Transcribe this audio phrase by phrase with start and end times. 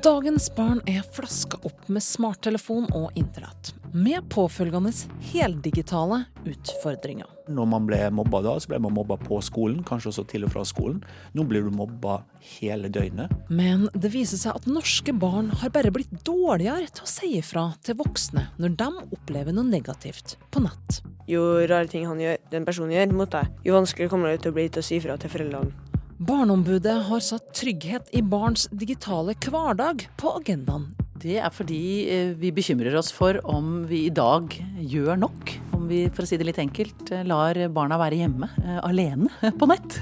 [0.00, 4.94] Dagens barn er flaska opp med smarttelefon og internett, med påfølgende
[5.28, 7.28] heldigitale utfordringer.
[7.52, 10.54] Når man ble mobba da, så ble man mobba på skolen, kanskje også til og
[10.54, 11.02] fra skolen.
[11.36, 12.22] Nå blir du mobba
[12.54, 13.34] hele døgnet.
[13.52, 17.66] Men det viser seg at norske barn har bare blitt dårligere til å si ifra
[17.84, 21.02] til voksne når de opplever noe negativt på nett.
[21.28, 24.54] Jo rare ting han gjør, den personen gjør mot deg, jo vanskeligere kommer det til
[24.54, 25.89] å bli til å si fra til foreldrene.
[26.20, 30.90] Barneombudet har satt trygghet i barns digitale hverdag på agendaen.
[31.16, 31.78] Det er fordi
[32.12, 35.52] eh, vi bekymrer oss for om vi i dag gjør nok.
[35.78, 39.32] Om vi, for å si det litt enkelt, eh, lar barna være hjemme eh, alene
[39.62, 39.96] på nett.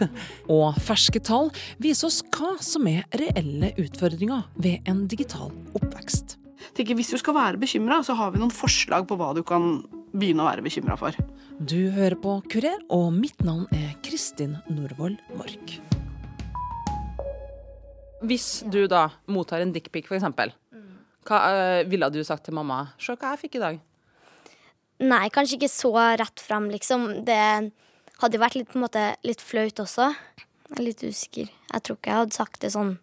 [0.51, 6.35] Og ferske tall viser oss hva som er reelle utfordringer ved en digital oppvekst.
[6.75, 9.85] Tenker, hvis du skal være bekymra, så har vi noen forslag på hva du kan
[10.19, 11.15] begynne å være bekymra for.
[11.63, 15.79] Du hører på Kurer, og mitt navn er Kristin Norvoll Mork.
[18.27, 20.55] Hvis du da mottar en dickpic, f.eks.,
[21.29, 22.87] hva øh, ville du sagt til mamma?
[23.03, 23.83] Se hva jeg fikk i dag.
[25.05, 27.05] Nei, kanskje ikke så rett frem, liksom.
[27.27, 27.43] Det
[28.23, 30.09] hadde vært litt, på en måte, litt flaut også.
[30.69, 31.53] Jeg er litt usikker.
[31.53, 32.97] Jeg tror ikke jeg hadde sagt det sånn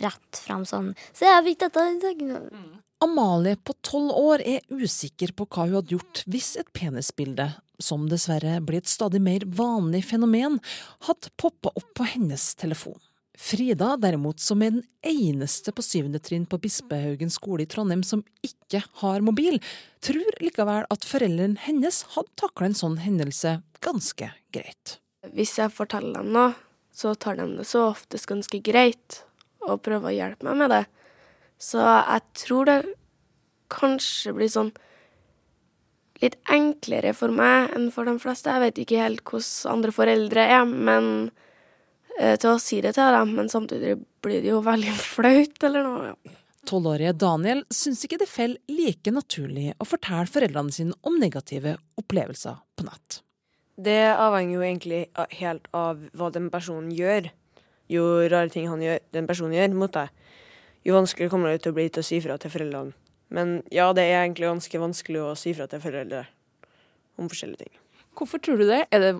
[0.00, 2.22] rett frem sånn Se, jeg fikk dette i dag.
[2.54, 2.70] Mm.
[3.02, 7.48] Amalie på tolv år er usikker på hva hun hadde gjort hvis et penisbilde,
[7.80, 10.58] som dessverre blir et stadig mer vanlig fenomen,
[11.08, 13.00] hadde poppa opp på hennes telefon.
[13.40, 18.20] Frida, derimot, som er den eneste på syvende trinn på Bispehaugen skole i Trondheim som
[18.44, 19.56] ikke har mobil,
[20.04, 24.98] tror likevel at foreldrene hennes hadde takla en sånn hendelse ganske greit.
[25.32, 26.52] Hvis jeg forteller dem noe,
[26.92, 29.22] så tar de det så oftest ganske greit,
[29.64, 30.84] og prøver å hjelpe meg med det.
[31.60, 32.78] Så jeg tror det
[33.72, 34.72] kanskje blir sånn
[36.20, 38.52] litt enklere for meg enn for de fleste.
[38.52, 41.30] Jeg vet ikke helt hvordan andre foreldre er, men
[42.20, 46.12] til å si det til dem, men samtidig blir det jo veldig flaut, eller noe.
[46.12, 46.36] ja.
[46.68, 52.58] Tolvårige Daniel syns ikke det faller like naturlig å fortelle foreldrene sine om negative opplevelser
[52.76, 53.20] på nett.
[53.80, 55.00] Det avhenger jo egentlig
[55.40, 57.30] helt av hva den personen gjør.
[57.90, 60.12] Jo rare ting han gjør, den personen gjør mot deg,
[60.86, 62.92] jo vanskeligere kommer det til å bli til å si fra til foreldrene.
[63.30, 66.24] Men ja, det er egentlig ganske vanskelig å si fra til foreldre
[67.20, 67.74] om forskjellige ting.
[68.20, 68.82] Hvorfor tror du det?
[68.92, 69.12] Er det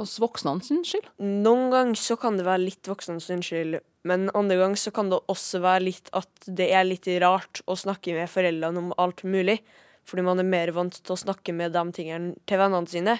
[0.00, 1.06] oss voksne sin skyld?
[1.22, 5.12] Noen ganger så kan det være litt voksne sin skyld, men andre ganger så kan
[5.12, 9.22] det også være litt at det er litt rart å snakke med foreldrene om alt
[9.22, 9.60] mulig.
[10.04, 13.16] Fordi man er mer vant til å snakke med de tingene til vennene sine.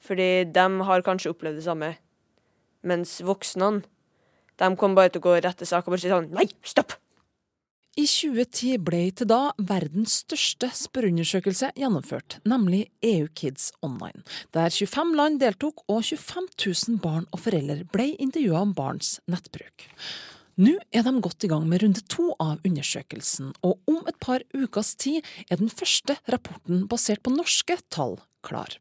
[0.00, 1.90] Fordi de har kanskje opplevd det samme.
[2.86, 3.80] Mens voksne,
[4.62, 6.94] de kommer bare til å gå rett til sak og bare si sånn Nei, stopp!
[7.98, 14.22] I 2010 ble til da verdens største spørreundersøkelse gjennomført, nemlig EU Kids Online,
[14.54, 16.46] der 25 land deltok og 25
[16.94, 19.88] 000 barn og foreldre ble intervjua om barns nettbruk.
[20.62, 24.46] Nå er de godt i gang med runde to av undersøkelsen, og om et par
[24.54, 28.76] ukers tid er den første rapporten basert på norske tall klar.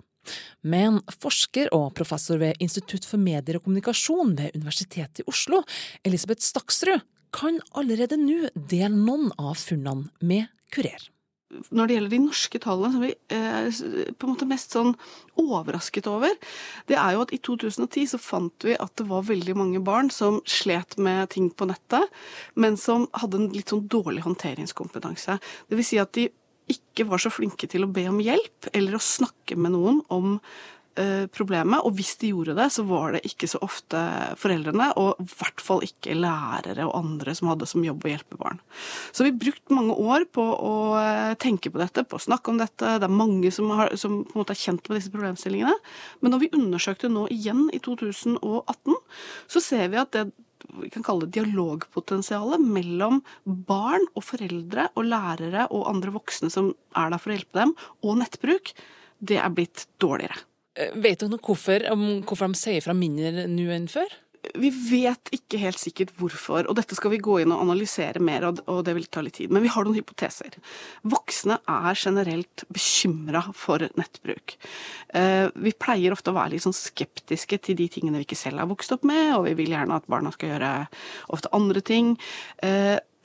[0.61, 5.63] Men forsker og professor ved Institutt for medier og kommunikasjon ved Universitetet i Oslo,
[6.05, 7.01] Elisabeth Staksrud,
[7.35, 11.09] kan allerede nå dele noen av funnene med Kurer.
[11.73, 13.69] Når det gjelder de norske tallene, som vi er
[14.21, 14.91] på en måte mest sånn
[15.41, 16.35] overrasket over,
[16.85, 20.11] det er jo at i 2010 så fant vi at det var veldig mange barn
[20.13, 22.05] som slet med ting på nettet,
[22.53, 25.39] men som hadde en litt sånn dårlig håndteringskompetanse.
[25.65, 26.27] Det vil si at de
[26.69, 30.35] ikke var så flinke til å be om hjelp eller å snakke med noen om
[30.37, 30.78] Eh,
[31.31, 31.83] problemet.
[31.85, 33.99] Og hvis de gjorde det, så var det ikke så ofte
[34.39, 38.39] foreldrene, og i hvert fall ikke lærere og andre som hadde som jobb å hjelpe
[38.39, 38.59] barn.
[39.13, 42.51] Så vi har brukt mange år på å eh, tenke på dette, på å snakke
[42.51, 42.97] om dette.
[42.99, 45.77] Det er mange som, har, som på en måte er kjent med disse problemstillingene.
[46.19, 48.99] Men når vi undersøkte nå igjen i 2018,
[49.49, 50.29] så ser vi at det
[50.81, 56.73] vi kan kalle det dialogpotensialet mellom barn og foreldre og lærere og andre voksne som
[56.99, 58.73] er der for å hjelpe dem, og nettbruk,
[59.19, 60.37] det er blitt dårligere.
[60.79, 61.85] Eh, vet dere noe hvorfor,
[62.25, 64.09] hvorfor de sier fra mindre nå enn før?
[64.55, 68.45] Vi vet ikke helt sikkert hvorfor, og dette skal vi gå inn og analysere mer,
[68.47, 69.51] og det vil ta litt tid.
[69.51, 70.55] Men vi har noen hypoteser.
[71.11, 74.55] Voksne er generelt bekymra for nettbruk.
[75.11, 78.63] Eh, vi pleier ofte å være litt sånn skeptiske til de tingene vi ikke selv
[78.63, 80.73] har vokst opp med, og vi vil gjerne at barna skal gjøre
[81.35, 82.15] ofte andre ting.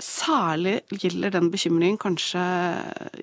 [0.02, 2.42] Særlig gjelder den bekymringen kanskje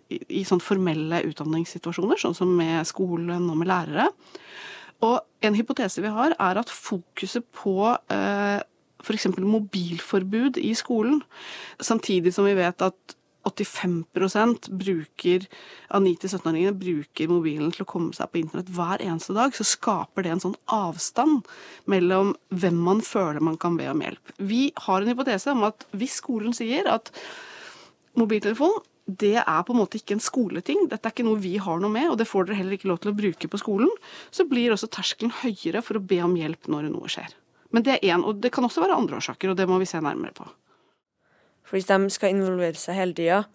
[0.07, 4.07] i, i sånn formelle utdanningssituasjoner, sånn som med skolen og med lærere.
[5.03, 8.61] Og en hypotese vi har, er at fokuset på eh,
[9.01, 9.27] f.eks.
[9.37, 11.19] mobilforbud i skolen,
[11.81, 15.47] samtidig som vi vet at 85 bruker,
[15.89, 20.25] av 9-17-åringene bruker mobilen til å komme seg på internett hver eneste dag, så skaper
[20.25, 21.47] det en sånn avstand
[21.89, 24.35] mellom hvem man føler man kan be om hjelp.
[24.37, 27.13] Vi har en hypotese om at hvis skolen sier at
[28.19, 30.85] mobiltelefon det er på en måte ikke en skoleting.
[30.91, 33.01] Dette er ikke noe vi har noe med, og det får dere heller ikke lov
[33.01, 33.89] til å bruke på skolen.
[34.31, 37.33] Så blir også terskelen høyere for å be om hjelp når noe skjer.
[37.75, 39.89] Men det er én, og det kan også være andre årsaker, og det må vi
[39.89, 40.47] se nærmere på.
[41.71, 43.45] For hvis de skal involvere seg hele tida,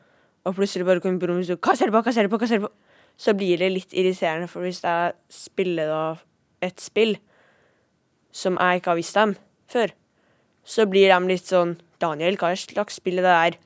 [0.49, 2.39] og plutselig bare kommer på rommet og hva ser du på, hva ser du på,
[2.41, 2.73] hva ser du på,
[3.21, 4.49] så blir det litt irriterende.
[4.49, 6.01] For hvis jeg spiller da
[6.65, 7.19] et spill
[8.33, 9.37] som jeg ikke har visst dem
[9.69, 9.93] før,
[10.65, 13.63] så blir de litt sånn Daniel, hva slags spill er det der?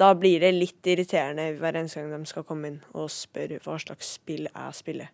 [0.00, 3.76] Da blir det litt irriterende hver eneste gang de skal komme inn og spørre hva
[3.84, 5.12] slags spill jeg spiller.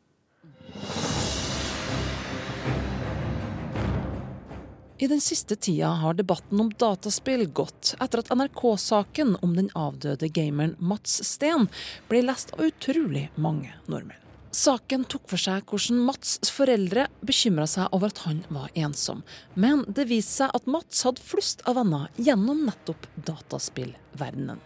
[5.00, 10.26] I den siste tida har debatten om dataspill gått etter at NRK-saken om den avdøde
[10.26, 11.68] gameren Mats Steen
[12.08, 14.18] ble lest av utrolig mange nordmenn.
[14.50, 19.22] Saken tok for seg hvordan Mats' foreldre bekymra seg over at han var ensom,
[19.54, 24.58] men det viste seg at Mats hadde flust av venner gjennom nettopp dataspillverdenen.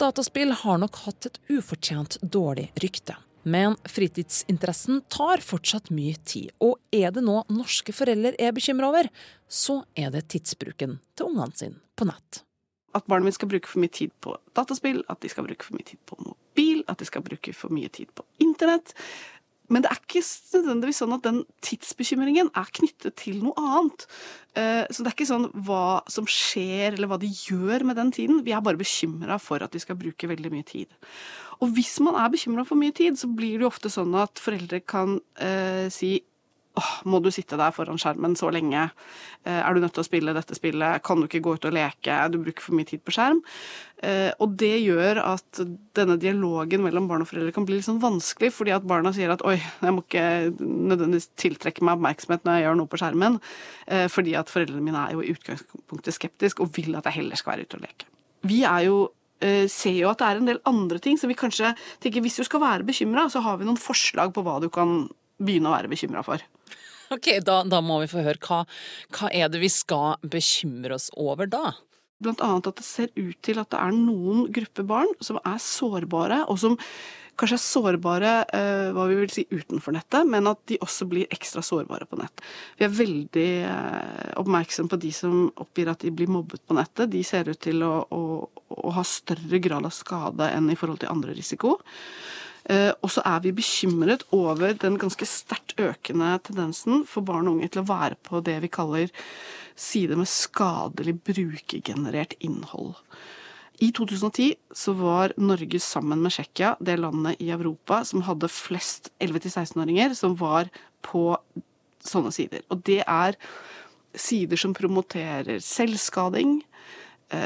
[0.00, 3.14] Dataspill har nok hatt et ufortjent dårlig rykte.
[3.46, 9.06] Men fritidsinteressen tar fortsatt mye tid, og er det noe norske foreldre er bekymra over,
[9.46, 12.42] så er det tidsbruken til ungene sine på nett.
[12.96, 15.78] At barnet mitt skal bruke for mye tid på dataspill, at de skal bruke for
[15.78, 18.96] mye tid på mobil, at de skal bruke for mye tid på internett.
[19.72, 24.06] Men det er ikke nødvendigvis sånn at den tidsbekymringen er knyttet til noe annet.
[24.56, 28.12] Eh, så det er ikke sånn hva som skjer, eller hva de gjør med den
[28.14, 28.44] tiden.
[28.46, 30.92] Vi er bare bekymra for at de skal bruke veldig mye tid.
[31.64, 34.40] Og hvis man er bekymra for mye tid, så blir det jo ofte sånn at
[34.42, 36.18] foreldre kan eh, si
[36.76, 38.88] åh, må du sitte der foran skjermen så lenge?
[39.46, 41.02] Eh, er du nødt til å spille dette spillet?
[41.06, 42.18] Kan du ikke gå ut og leke?
[42.32, 43.40] Du bruker for mye tid på skjerm.
[44.04, 45.62] Eh, og det gjør at
[45.96, 49.32] denne dialogen mellom barn og foreldre kan bli litt sånn vanskelig, fordi at barna sier
[49.32, 50.26] at oi, jeg må ikke
[50.60, 53.38] nødvendigvis tiltrekke meg oppmerksomhet når jeg gjør noe på skjermen,
[53.88, 57.40] eh, fordi at foreldrene mine er jo i utgangspunktet skeptiske og vil at jeg heller
[57.40, 58.10] skal være ute og leke.
[58.46, 59.06] Vi er jo
[59.68, 62.46] ser jo at det er en del andre ting, så vi kanskje tenker hvis du
[62.46, 65.02] skal være bekymra, så har vi noen forslag på hva du kan
[65.36, 66.40] begynne å være bekymra for.
[67.14, 68.40] Ok, da, da, må vi få høre.
[68.42, 68.64] Hva,
[69.14, 71.76] hva er det vi skal bekymre oss over da?
[72.22, 75.60] Blant annet at det ser ut til at det er noen grupper barn som er
[75.62, 76.78] sårbare, og som
[77.36, 81.28] kanskje er sårbare eh, hva vi vil si utenfor nettet, men at de også blir
[81.32, 82.40] ekstra sårbare på nett.
[82.80, 87.12] Vi er veldig eh, oppmerksom på de som oppgir at de blir mobbet på nettet.
[87.12, 88.22] De ser ut til å, å,
[88.72, 91.76] å ha større grad av skade enn i forhold til andre risiko.
[92.66, 97.58] Eh, og så er vi bekymret over den ganske sterkt økende tendensen for barn og
[97.58, 99.12] unge til å være på det vi kaller
[99.78, 102.96] sider med skadelig brukergenerert innhold.
[103.84, 109.10] I 2010 så var Norge sammen med Tsjekkia det landet i Europa som hadde flest
[109.20, 110.70] 11-16-åringer som var
[111.04, 111.28] på
[112.06, 112.64] sånne sider.
[112.72, 113.36] Og det er
[114.16, 116.62] sider som promoterer selvskading,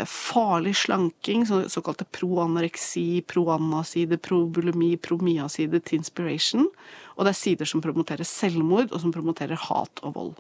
[0.07, 6.67] farlig slanking, såkalte proanoreksi, proannaside, probulimi, promiaside til inspiration.
[7.17, 10.37] Og det er sider som promoterer selvmord, og som promoterer hat og vold.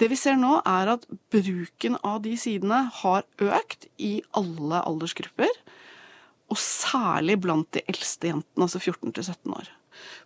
[0.00, 5.52] Det vi ser nå, er at bruken av de sidene har økt i alle aldersgrupper.
[6.50, 9.70] Og særlig blant de eldste jentene, altså 14 til 17 år.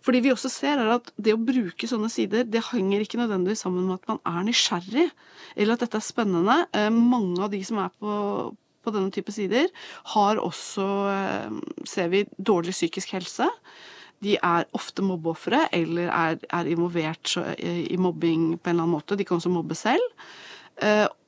[0.05, 3.65] Fordi vi også ser er at det å bruke sånne sider, det henger ikke nødvendigvis
[3.65, 5.09] sammen med at man er nysgjerrig,
[5.55, 6.57] eller at dette er spennende.
[6.75, 8.17] Eh, mange av de som er på,
[8.85, 9.69] på denne type sider,
[10.15, 13.49] har også, eh, ser vi, dårlig psykisk helse.
[14.23, 18.97] De er ofte mobbeofre eller er, er involvert eh, i mobbing på en eller annen
[18.97, 19.19] måte.
[19.19, 20.05] De kan også mobbe selv.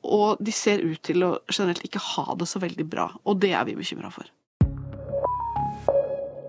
[0.07, 3.49] Og de ser ut til å generelt ikke ha det så veldig bra, og det
[3.51, 4.29] er vi bekymra for.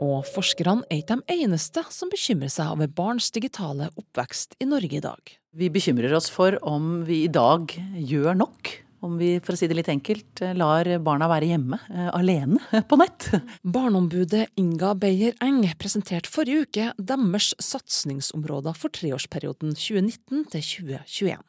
[0.01, 4.99] Og forskerne er ikke de eneste som bekymrer seg over barns digitale oppvekst i Norge
[4.99, 5.35] i dag.
[5.53, 8.73] Vi bekymrer oss for om vi i dag gjør nok.
[9.03, 12.99] Om vi, for å si det litt enkelt, lar barna være hjemme eh, alene på
[13.01, 13.27] nett.
[13.67, 21.43] Barneombudet Inga Beyer Eng presenterte forrige uke deres satsingsområder for treårsperioden 2019 til 2021.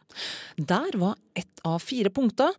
[0.73, 2.57] Der var ett av fire punkter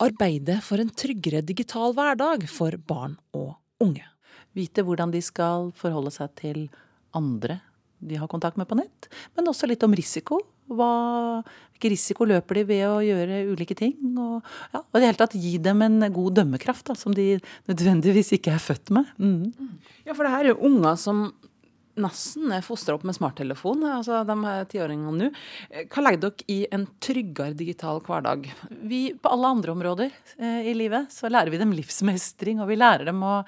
[0.00, 3.52] arbeidet for en tryggere digital hverdag for barn og
[3.84, 4.09] unge.
[4.56, 6.64] Vite hvordan de skal forholde seg til
[7.16, 7.60] andre
[8.00, 9.10] de har kontakt med på nett.
[9.36, 10.40] Men også litt om risiko.
[10.70, 10.90] Hva,
[11.74, 13.96] hvilken risiko løper de ved å gjøre ulike ting?
[14.14, 14.40] Og,
[14.72, 17.34] ja, og i det hele tatt gi dem en god dømmekraft da, som de
[17.70, 19.12] nødvendigvis ikke er født med.
[19.20, 19.76] Mm.
[20.06, 21.28] Ja, for det her er jo unger som
[22.00, 25.28] nesten er fostra opp med smarttelefon, altså de tiåringene nå.
[25.90, 28.46] Hva legger dere i en tryggere digital hverdag?
[28.88, 32.78] Vi, på alle andre områder eh, i livet så lærer vi dem livsmestring, og vi
[32.80, 33.42] lærer dem å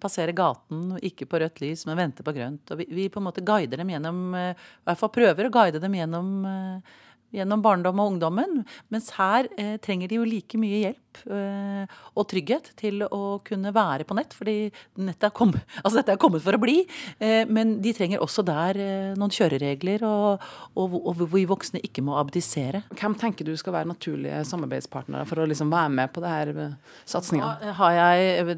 [0.00, 2.70] passere gaten, ikke på rødt lys, men vente på grønt.
[2.72, 5.52] Og vi, vi på en måte guider dem gjennom, eh, i hvert fall prøver å
[5.52, 6.94] guide dem gjennom eh,
[7.36, 8.62] gjennom barndom og ungdommen.
[8.92, 13.72] Mens her eh, trenger de jo like mye hjelp eh, og trygghet til å kunne
[13.76, 14.34] være på nett.
[14.36, 14.56] Fordi
[14.98, 16.78] nettet er kommet, altså dette er kommet for å bli.
[17.18, 21.82] Eh, men de trenger også der eh, noen kjøreregler, og, og, og hvor vi voksne
[21.86, 22.84] ikke må abdisere.
[22.96, 26.52] Hvem tenker du skal være naturlige samarbeidspartnere for å liksom være med på det her
[26.54, 26.78] eh,
[27.08, 27.54] satsinga?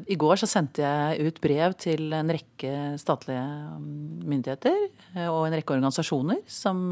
[0.09, 4.79] I går så sendte jeg ut brev til en rekke statlige mm, myndigheter
[5.15, 6.87] eh, og en rekke organisasjoner som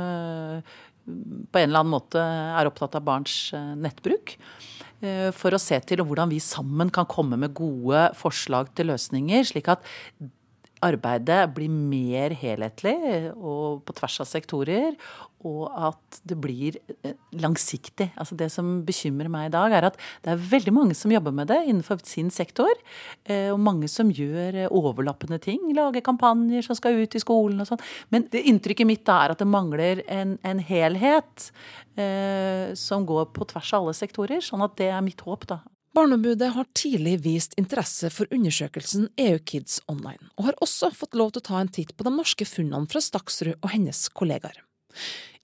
[1.08, 4.36] på en eller annen måte er opptatt av barns eh, nettbruk.
[5.02, 9.48] eh, For å se til hvordan vi sammen kan komme med gode forslag til løsninger,
[9.48, 9.86] slik at
[10.86, 12.98] arbeidet blir mer helhetlig
[13.36, 14.98] og på tvers av sektorer,
[15.46, 18.10] og at det blir eh, langsiktig.
[18.18, 21.36] Altså det som bekymrer meg i dag, er at det er veldig mange som jobber
[21.36, 22.72] med det innenfor sin sektor,
[23.30, 27.62] eh, og mange som gjør eh, overlappende ting, lager kampanjer som skal ut i skolen
[27.64, 27.86] og sånn.
[28.14, 31.50] Men det inntrykket mitt er at det mangler en, en helhet
[31.98, 35.62] eh, som går på tvers av alle sektorer, sånn at det er mitt håp, da.
[35.98, 41.32] Barneombudet har tidlig vist interesse for undersøkelsen EU Kids Online, og har også fått lov
[41.34, 44.60] til å ta en titt på de norske funnene fra Staksrud og hennes kollegaer.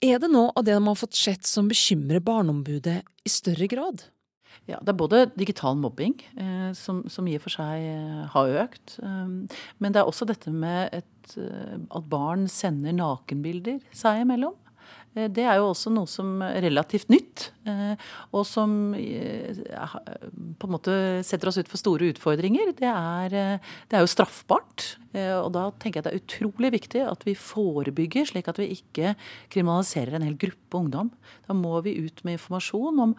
[0.05, 4.05] Er det noe av det de har fått sett som bekymrer Barneombudet i større grad?
[4.69, 8.53] Ja, Det er både digital mobbing, eh, som, som i og for seg eh, har
[8.67, 8.99] økt.
[9.01, 9.47] Um,
[9.81, 14.53] men det er også dette med et, eh, at barn sender nakenbilder seg imellom.
[15.15, 17.95] Eh, Det er jo også noe som er relativt nytt, eh,
[18.33, 22.73] og som eh, på en måte setter oss ut for store utfordringer.
[22.77, 24.97] Det er, det er jo straffbart.
[25.13, 29.11] Og da tenker jeg det er utrolig viktig at vi forebygger, slik at vi ikke
[29.53, 31.11] kriminaliserer en hel gruppe ungdom.
[31.45, 33.13] Da må vi ut med informasjon om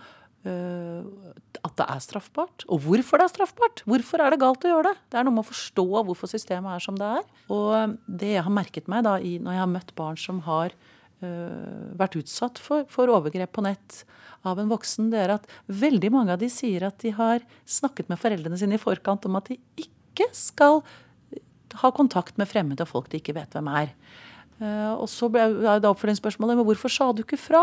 [0.45, 3.85] at det er straffbart, og hvorfor det er straffbart.
[3.89, 5.05] Hvorfor er det galt å gjøre det?
[5.15, 7.31] Det er noe med å forstå hvorfor systemet er som det er.
[7.55, 10.75] Og det jeg har merket meg da, når jeg har møtt barn som har
[11.23, 14.03] vært utsatt for, for overgrep på nett
[14.45, 18.11] av en voksen, det er at veldig mange av de sier at de har snakket
[18.13, 20.83] med foreldrene sine i forkant om at de ikke skal
[21.81, 23.95] ha kontakt med fremmede og folk de ikke vet hvem er.
[24.61, 25.47] Eh, og så ble
[25.81, 27.63] det oppfølgingsspørsmålet men hvorfor sa du ikke fra?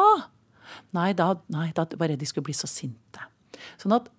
[0.95, 3.29] Nei, da, nei, da var jeg de skulle bli så sinte.
[3.79, 4.09] Sånn at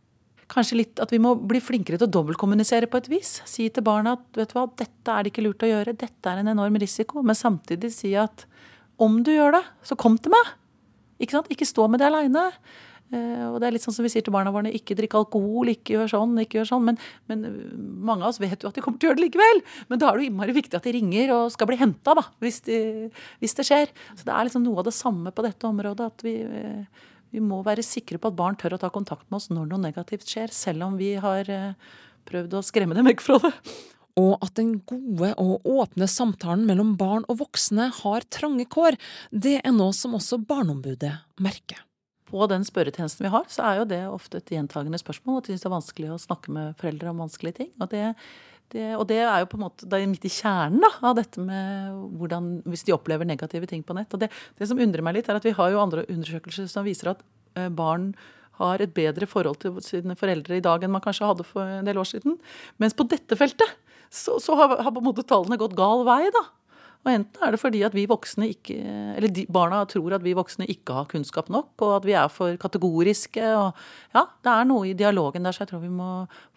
[0.52, 3.38] kanskje litt at vi må bli flinkere til å dobbeltkommunisere på et vis.
[3.48, 6.28] Si til barna at vet du hva, dette er det ikke lurt å gjøre, dette
[6.28, 7.24] er en enorm risiko.
[7.24, 8.46] Men samtidig si at
[9.00, 10.54] om du gjør det, så kom til meg.
[11.22, 11.52] Ikke sant?
[11.52, 12.49] Ikke stå med det aleine.
[13.12, 15.99] og det er litt sånn som vi sier til barna våre, ikke drikk alkohol, ikke
[15.99, 16.87] gjør sånn, ikke gjør sånn.
[16.88, 17.76] Men, men øh,
[18.08, 19.62] mange av oss vet jo at de kommer til å gjøre det likevel.
[19.90, 22.25] Men da er det jo innmari viktig at de ringer og skal bli henta, da.
[22.42, 22.78] Hvis, de,
[23.42, 23.92] hvis det skjer.
[24.16, 26.08] Så det er liksom noe av det samme på dette området.
[26.14, 29.42] At vi, øh, vi må være sikre på at barn tør å ta kontakt med
[29.42, 30.54] oss når noe negativt skjer.
[30.56, 31.52] Selv om vi har
[32.28, 33.52] prøvd å skremme dem vekk fra det.
[34.21, 38.99] Og at den gode og åpne samtalen mellom barn og voksne har trange kår,
[39.33, 41.81] det er noe som også Barneombudet merker.
[42.28, 45.40] På den spørretjenesten vi har, så er jo det ofte et gjentagende spørsmål.
[45.40, 47.71] At de syns det er vanskelig å snakke med foreldre om vanskelige ting.
[47.81, 48.04] Og det,
[48.73, 51.16] det, og det er jo på en måte det er midt i kjernen da, av
[51.21, 54.12] dette med hvordan, hvis de opplever negative ting på nett.
[54.12, 56.88] Og det, det som undrer meg litt, er at vi har jo andre undersøkelser som
[56.88, 57.25] viser at
[57.61, 58.14] eh, barn
[58.61, 61.88] har et bedre forhold til sine foreldre i dag enn man kanskje hadde for en
[61.88, 62.37] del år siden.
[62.81, 63.76] Mens på dette feltet
[64.12, 66.45] så, så har, har på en måte tallene gått gal vei, da.
[67.02, 68.76] Og enten er det fordi at vi voksne ikke
[69.16, 72.31] Eller de, barna tror at vi voksne ikke har kunnskap nok, og at vi er
[72.31, 73.42] for kategoriske.
[73.59, 76.11] Og ja, det er noe i dialogen der så jeg tror vi må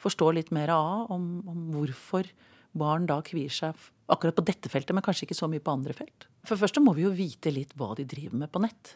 [0.03, 2.29] forstå litt mer av om, om hvorfor
[2.75, 5.95] barn da kvier seg akkurat på dette feltet, men kanskje ikke så mye på andre
[5.97, 6.27] felt.
[6.45, 8.93] For det første må vi jo vite litt hva de driver med på nett.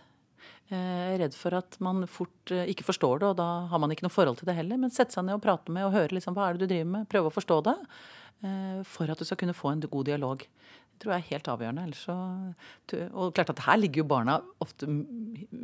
[0.69, 4.05] Eh, redd for at man fort eh, ikke forstår det, og da har man ikke
[4.05, 4.77] noe forhold til det heller.
[4.77, 6.91] Men sette seg ned og prate med og høre liksom, hva er det du driver
[6.97, 7.09] med.
[7.09, 7.77] Prøve å forstå det.
[8.45, 10.45] eh, For at du skal kunne få en god dialog.
[10.45, 11.83] Det tror jeg er helt avgjørende.
[11.95, 12.13] Så,
[13.15, 14.85] og klart at Her ligger jo barna ofte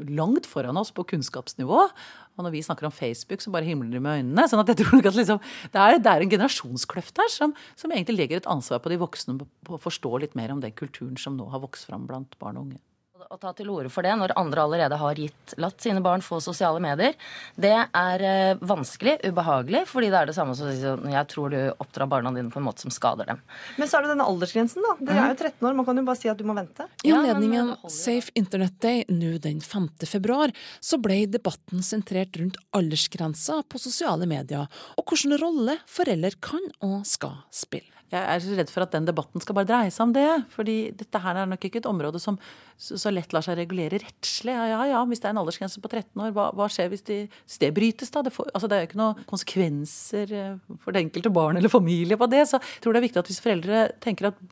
[0.07, 1.81] langt foran oss på kunnskapsnivå.
[1.85, 4.47] Og når vi snakker om Facebook, så bare himler de med øynene.
[4.47, 7.91] sånn at jeg tror at liksom, det, er, det er en generasjonskløft her som, som
[7.91, 11.19] egentlig legger et ansvar på de voksne på å forstå litt mer om den kulturen
[11.19, 12.81] som nå har vokst fram blant barn og unge.
[13.25, 16.37] Å ta til orde for det når andre allerede har gitt, latt sine barn få
[16.43, 17.15] sosiale medier,
[17.57, 21.29] det er eh, vanskelig, ubehagelig, fordi det er det samme som å si at jeg
[21.31, 23.41] tror du oppdrar barna dine på en måte som skader dem.
[23.79, 24.93] Men så er det denne aldersgrensen, da.
[25.09, 26.85] Dere er jo 13 år, man kan jo bare si at du må vente.
[27.01, 27.73] I anledningen.
[27.91, 29.89] Safe Internet Day nå den 5.
[30.11, 30.53] februar,
[30.83, 37.01] så ble debatten sentrert rundt aldersgrensa på sosiale medier, og hvilken rolle foreldre kan og
[37.09, 37.94] skal spille.
[38.13, 40.29] Jeg er så redd for at den debatten skal bare dreie seg om det.
[40.53, 42.37] fordi dette her er nok ikke et område som
[42.77, 44.53] så, lett lar seg regulere rettslig.
[44.53, 47.05] Ja, ja, ja, hvis det er en aldersgrense på 13 år, hva, hva skjer hvis,
[47.07, 48.21] de, hvis det brytes, da?
[48.25, 51.73] Det, får, altså, det er jo ikke noen konsekvenser eh, for det enkelte barn eller
[51.73, 52.45] familie på det.
[52.51, 54.43] Så jeg tror det er viktig at hvis foreldre tenker at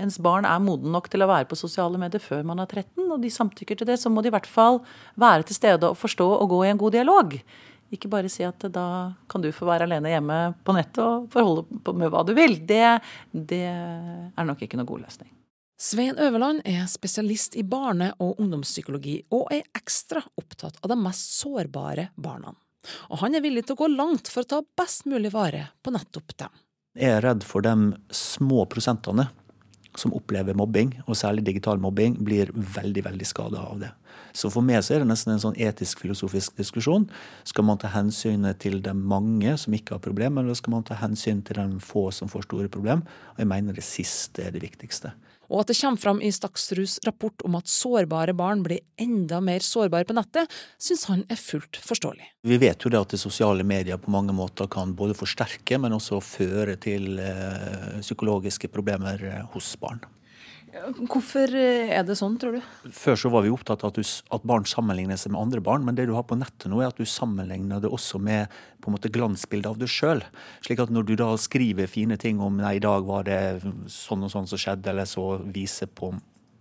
[0.00, 3.06] ens barn er moden nok til å være på sosiale medier før man er 13,
[3.06, 4.80] og de samtykker til det, så må de i hvert fall
[5.20, 7.36] være til stede og forstå og gå i en god dialog.
[7.90, 8.86] Ikke bare si at da
[9.30, 12.54] kan du få være alene hjemme på nettet og forholde på med hva du vil.
[12.66, 12.84] Det,
[13.32, 15.30] det er nok ikke noe god løsning.
[15.80, 21.38] Svein Øverland er spesialist i barne- og ungdomspsykologi, og er ekstra opptatt av de mest
[21.40, 22.52] sårbare barna.
[23.08, 25.92] Og han er villig til å gå langt for å ta best mulig vare på
[25.94, 26.60] nettopp dem.
[27.00, 29.30] Jeg er redd for de små prosentene
[29.96, 33.90] som opplever mobbing, og særlig digital mobbing, blir veldig veldig skada av det.
[34.32, 37.08] Så for meg så er det nesten en sånn etisk-filosofisk diskusjon.
[37.48, 40.98] Skal man ta hensyn til de mange som ikke har problemer, eller skal man ta
[41.00, 43.02] hensyn til de få som får store problemer?
[43.34, 45.14] Og jeg mener det siste er det viktigste.
[45.50, 49.64] Og at det kommer fram i Staksruds rapport om at sårbare barn blir enda mer
[49.66, 52.28] sårbare på nettet, syns han er fullt forståelig.
[52.46, 55.96] Vi vet jo det at det sosiale medier på mange måter kan både forsterke, men
[55.98, 60.04] også føre til eh, psykologiske problemer eh, hos barn.
[60.70, 62.66] Hvorfor eh, er det sånn, tror du?
[62.94, 65.82] Før så var vi opptatt av at, du, at, barn sammenligner seg med andre barn,
[65.86, 68.90] men det du har på nettet nå, er at du sammenligner det også med på
[68.90, 70.22] en måte glansbildet av deg sjøl.
[70.62, 73.40] Slik at når du da skriver fine ting om nei, i dag var det
[73.90, 76.14] sånn og sånn som skjedde, eller så viser på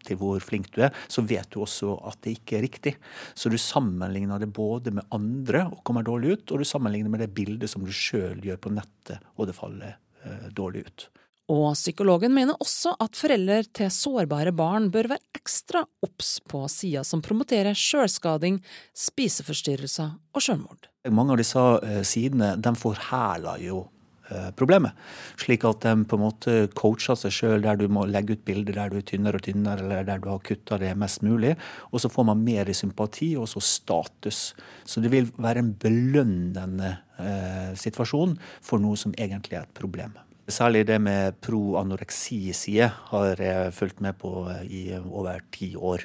[0.08, 2.94] til hvor flink du er, så vet du også at det ikke er riktig.
[3.38, 7.24] Så du sammenligner det både med andre og kommer dårlig ut, og du sammenligner med
[7.26, 11.10] det bildet som du sjøl gjør på nettet, og det faller eh, dårlig ut.
[11.50, 17.06] Og psykologen mener også at foreldre til sårbare barn bør være ekstra obs på sider
[17.08, 18.60] som promoterer sjølskading,
[18.94, 20.92] spiseforstyrrelser og sjølmord.
[21.10, 23.82] Mange av disse eh, sidene de forhæler jo
[24.30, 24.94] eh, problemet.
[25.42, 28.78] Slik at de på en måte coacher seg sjøl der du må legge ut bilder
[28.84, 31.56] der du er tynnere og tynnere, eller der du har kutta det mest mulig.
[31.90, 34.52] Og så får man mer sympati og så status.
[34.86, 40.14] Så det vil være en belønnende eh, situasjon for noe som egentlig er et problem.
[40.50, 46.02] Særlig det med pro-anoreksi-side har jeg fulgt med på i over ti år.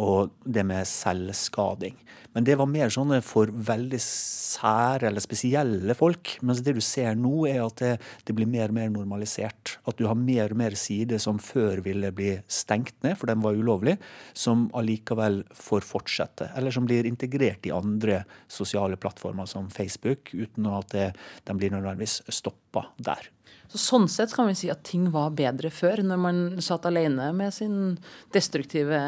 [0.00, 1.98] Og det med selvskading.
[2.34, 6.34] Men det var mer sånne for veldig sære eller spesielle folk.
[6.42, 7.92] Mens det du ser nå, er at det,
[8.26, 9.76] det, blir mer og mer normalisert.
[9.86, 13.44] At du har mer og mer sider som før ville bli stengt ned, for den
[13.44, 13.96] var ulovlig,
[14.34, 16.50] som allikevel får fortsette.
[16.58, 21.08] Eller som blir integrert i andre sosiale plattformer som Facebook, uten at det,
[21.46, 23.30] de blir nødvendigvis stoppa der.
[23.74, 27.30] Så sånn sett kan vi si at ting var bedre før, når man satt alene
[27.36, 27.96] med sin
[28.34, 28.98] destruktive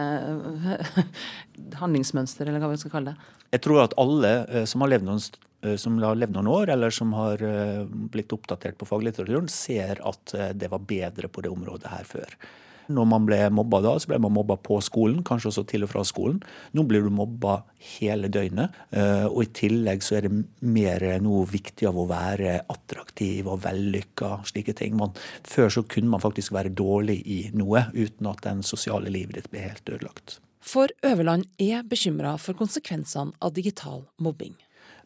[1.82, 3.15] handlingsmønster, eller hva vi skal kalle det.
[3.54, 5.24] Jeg tror at alle eh, som har levd noen,
[5.64, 10.02] eh, som har levd noen år, eller som har eh, blitt oppdatert på faglitteraturen, ser
[10.06, 12.38] at det var bedre på det området her før.
[12.86, 15.90] Når man ble mobba da, så ble man mobba på skolen, kanskje også til og
[15.90, 16.36] fra skolen.
[16.70, 17.56] Nå blir du mobba
[17.96, 18.78] hele døgnet.
[19.26, 24.36] Og i tillegg så er det mer noe viktig av å være attraktiv og vellykka,
[24.52, 24.94] slike ting.
[25.02, 29.40] Man, før så kunne man faktisk være dårlig i noe uten at den sosiale livet
[29.40, 30.38] ditt ble helt ødelagt.
[30.60, 34.56] For Øverland er bekymra for konsekvensene av digital mobbing.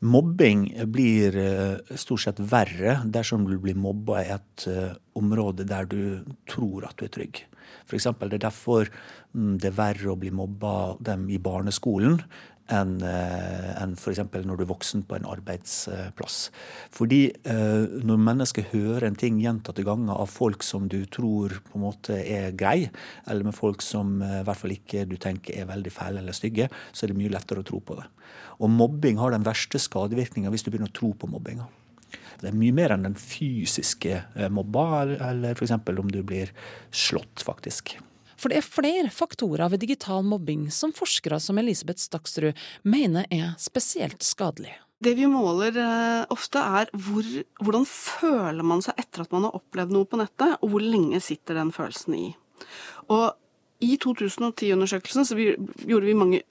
[0.01, 5.89] Mobbing blir eh, stort sett verre dersom du blir mobba i et eh, område der
[5.91, 7.43] du tror at du er trygg.
[7.85, 8.89] For eksempel, det er derfor
[9.35, 12.17] mm, det er verre å bli mobba dem i barneskolen
[12.73, 14.23] enn eh, en f.eks.
[14.33, 16.39] når du er voksen på en arbeidsplass.
[16.95, 21.79] Fordi eh, når mennesker hører en ting gjentatte ganger av folk som du tror på
[21.79, 22.91] en måte er grei,
[23.27, 26.37] eller med folk som eh, i hvert fall ikke du tenker er veldig fæle eller
[26.37, 28.07] stygge, så er det mye lettere å tro på det.
[28.61, 31.69] Og mobbing har den verste skadevirkninga hvis du begynner å tro på mobbinga.
[32.41, 35.77] Det er mye mer enn den fysiske eh, mobba, eller f.eks.
[35.77, 36.55] om du blir
[36.91, 37.99] slått, faktisk.
[38.41, 42.57] For det er flere faktorer ved digital mobbing som forskere som Elisabeth Staksrud
[42.89, 44.79] mener er spesielt skadelige.
[45.01, 47.25] Det vi måler eh, ofte, er hvor,
[47.65, 51.23] hvordan føler man seg etter at man har opplevd noe på nettet, og hvor lenge
[51.25, 52.27] sitter den følelsen i.
[53.09, 53.31] Og
[53.81, 55.55] i 2010-undersøkelsen så vi,
[55.89, 56.43] gjorde vi mange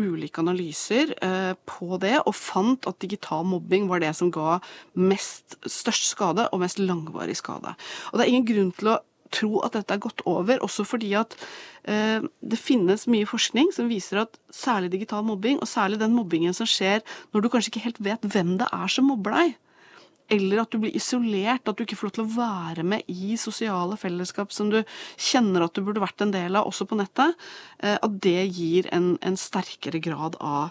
[0.00, 4.58] ulike analyser eh, på det, og fant at digital mobbing var det som ga
[4.98, 7.76] mest størst skade og mest langvarig skade.
[8.10, 8.98] Og det er ingen grunn til å
[9.34, 11.36] tro at dette er gått over, også fordi at
[11.88, 16.56] eh, det finnes mye forskning som viser at særlig digital mobbing, og særlig den mobbingen
[16.56, 19.58] som skjer når du kanskje ikke helt vet hvem det er som mobber deg,
[20.32, 23.36] eller at du blir isolert, at du ikke får lov til å være med i
[23.40, 24.80] sosiale fellesskap som du
[25.20, 27.36] kjenner at du burde vært en del av, også på nettet,
[27.82, 30.70] eh, at det gir en, en sterkere grad av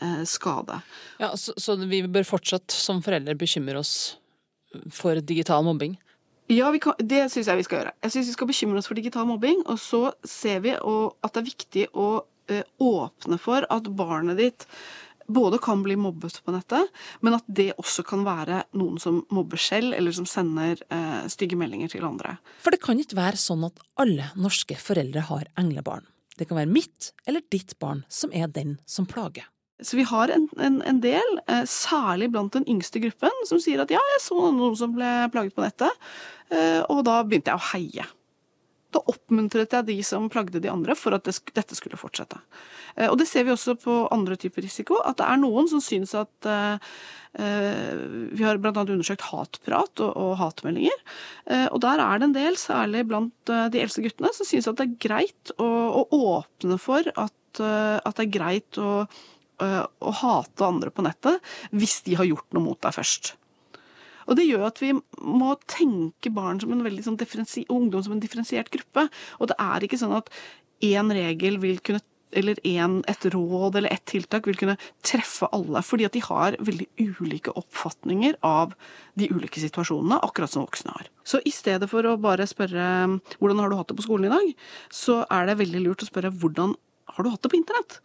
[0.00, 0.80] eh, skade.
[1.22, 3.94] Ja, så, så vi bør fortsatt som foreldre bekymre oss
[4.92, 5.98] for digital mobbing?
[6.52, 7.94] Ja, kan, det syns jeg vi skal gjøre.
[8.04, 9.62] Jeg syns vi skal bekymre oss for digital mobbing.
[9.72, 12.08] Og så ser vi at det er viktig å
[12.52, 14.68] eh, åpne for at barnet ditt
[15.32, 19.60] både kan bli mobbet på nettet, men at det også kan være noen som mobber
[19.60, 22.36] selv, eller som sender eh, stygge meldinger til andre.
[22.60, 26.04] For det kan ikke være sånn at alle norske foreldre har englebarn.
[26.36, 29.46] Det kan være mitt eller ditt barn som er den som plager.
[29.80, 33.82] Så vi har en, en, en del, eh, særlig blant den yngste gruppen, som sier
[33.82, 36.10] at ja, jeg så noen som ble plaget på nettet,
[36.52, 38.06] eh, og da begynte jeg å heie.
[38.92, 42.38] Da oppmuntret jeg de som plagde de andre, for at det, dette skulle fortsette.
[42.94, 45.82] Eh, og det ser vi også på andre typer risiko, at det er noen som
[45.82, 46.52] syns at
[47.32, 48.72] Vi har bl.a.
[48.76, 50.98] undersøkt hatprat og, og hatmeldinger.
[51.72, 54.84] Og der er det en del, særlig blant de eldste guttene, som syns at det
[54.84, 55.70] er greit å,
[56.02, 59.06] å åpne for at, at det er greit å
[59.62, 63.34] å hate andre på nettet hvis de har gjort noe mot deg først.
[64.30, 67.18] Og det gjør at vi må tenke barn som en veldig sånn
[67.72, 69.08] ungdom som en differensiert gruppe.
[69.40, 70.30] Og det er ikke sånn at
[70.82, 75.82] én regel vil kunne eller en, et råd eller et tiltak vil kunne treffe alle,
[75.84, 76.86] fordi at de har veldig
[77.20, 78.72] ulike oppfatninger av
[79.20, 81.10] de ulike situasjonene, akkurat som voksne har.
[81.28, 82.86] Så i stedet for å bare spørre
[83.36, 84.54] hvordan har du hatt det på skolen i dag,
[84.88, 86.72] så er det veldig lurt å spørre hvordan
[87.12, 88.00] har du hatt det på internett?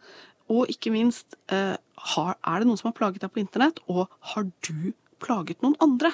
[0.48, 4.44] Og ikke minst, eh, er det noen som har plaget deg på internett, og har
[4.62, 6.12] du plaget noen andre?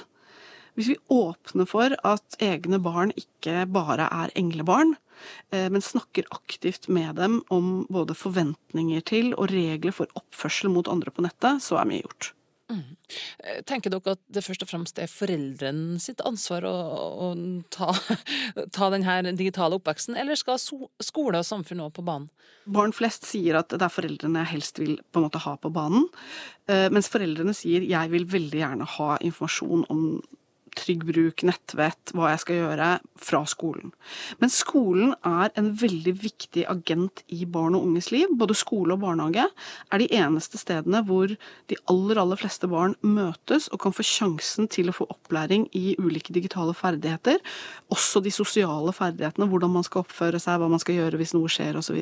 [0.75, 4.97] Hvis vi åpner for at egne barn ikke bare er englebarn,
[5.53, 10.88] eh, men snakker aktivt med dem om både forventninger til og regler for oppførsel mot
[10.88, 12.33] andre på nettet, så er mye gjort.
[12.72, 12.96] Mm.
[13.68, 16.72] Tenker dere at det først og fremst er foreldrene sitt ansvar å,
[17.27, 17.29] å
[17.74, 17.90] ta,
[18.77, 22.31] ta denne digitale oppveksten, eller skal skole og samfunn òg på banen?
[22.64, 25.72] Barn flest sier at det er foreldrene jeg helst vil på en måte ha på
[25.74, 26.09] banen,
[26.70, 30.07] eh, mens foreldrene sier jeg vil veldig gjerne ha informasjon om
[30.79, 32.89] trygg bruk, nettvett, hva jeg skal gjøre,
[33.25, 33.93] fra skolen.
[34.41, 38.33] Men skolen er en veldig viktig agent i barn og unges liv.
[38.39, 43.71] Både skole og barnehage er de eneste stedene hvor de aller, aller fleste barn møtes
[43.73, 47.41] og kan få sjansen til å få opplæring i ulike digitale ferdigheter.
[47.95, 51.51] Også de sosiale ferdighetene, hvordan man skal oppføre seg, hva man skal gjøre hvis noe
[51.53, 52.01] skjer, osv.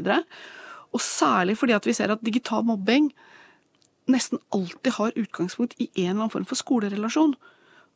[0.93, 3.11] Og, særlig fordi at vi ser at digital mobbing
[4.11, 7.37] nesten alltid har utgangspunkt i en eller annen form for skolerelasjon.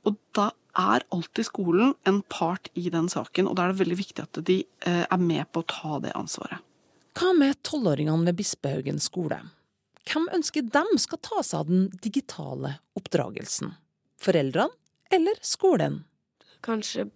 [0.07, 3.99] Og da er alltid skolen en part i den saken, og da er det veldig
[3.99, 6.63] viktig at de eh, er med på å ta det ansvaret.
[7.17, 9.41] Hva med tolvåringene ved Bispehaugen skole?
[10.07, 13.73] Hvem ønsker dem skal ta seg av den digitale oppdragelsen?
[14.23, 14.71] Foreldrene
[15.13, 16.03] eller skolen?
[16.65, 17.09] Kanskje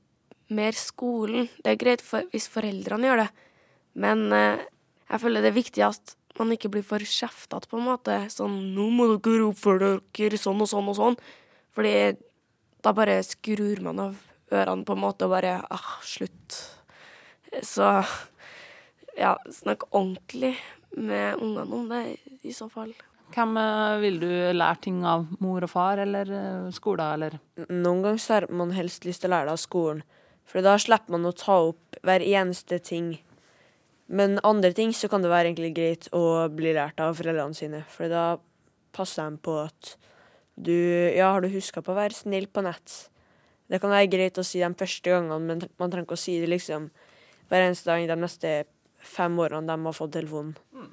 [0.50, 1.50] mer skolen.
[1.62, 3.28] Det er greit for, hvis foreldrene gjør det,
[4.00, 4.64] men eh,
[5.10, 8.16] jeg føler det er viktig at man ikke blir for kjeftete, på en måte.
[8.32, 11.18] Sånn 'nå må dere oppføre dere sånn og sånn og sånn'.
[11.76, 11.94] Fordi
[12.84, 14.18] da bare skrur man av
[14.50, 16.58] ørene på en måte og bare ah, slutt.
[17.66, 17.86] Så
[19.18, 20.56] ja, snakk ordentlig
[20.96, 22.02] med ungene om det,
[22.42, 22.92] i så fall.
[23.30, 25.28] Hvem eh, vil du lære ting av?
[25.42, 27.38] Mor og far eller eh, skolen, eller?
[27.68, 30.04] Noen ganger har man helst lyst til å lære det av skolen,
[30.50, 33.12] for da slipper man å ta opp hver eneste ting.
[34.10, 37.84] Men andre ting så kan det være egentlig greit å bli lært av foreldrene sine,
[37.92, 38.24] for da
[38.96, 39.94] passer de på at
[40.66, 40.76] du,
[41.16, 42.96] ja, har du huska på å være snill på nett?
[43.70, 46.40] Det kan være greit å si de første gangene, men man trenger ikke å si
[46.42, 46.88] det liksom
[47.50, 48.54] hver eneste dag de neste
[49.00, 50.56] fem årene de har fått telefonen.
[50.74, 50.90] Mm.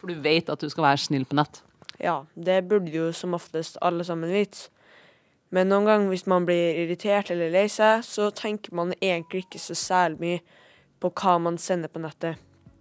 [0.00, 1.60] For du vet at du skal være snill på nett?
[2.02, 4.68] Ja, det burde jo som oftest alle sammen vite.
[5.54, 9.62] Men noen ganger hvis man blir irritert eller lei seg, så tenker man egentlig ikke
[9.62, 10.40] så særlig mye
[11.00, 12.40] på hva man sender på nettet.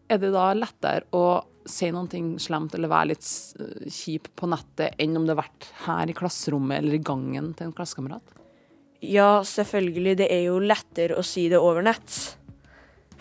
[0.09, 3.27] Er det da lettere å si noe slemt eller være litt
[3.59, 7.53] eh, kjip på nettet enn om det har vært her i klasserommet eller i gangen
[7.57, 8.35] til en klassekamerat?
[9.05, 10.17] Ja, selvfølgelig.
[10.23, 12.15] Det er jo lettere å si det over nett.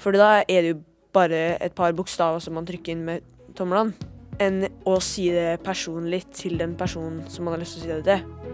[0.00, 0.80] For da er det jo
[1.14, 3.94] bare et par bokstaver som man trykker inn med tomlene,
[4.42, 7.94] enn å si det personlig til den personen som man har lyst til å si
[7.94, 8.53] det til.